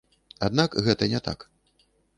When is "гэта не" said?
0.89-1.19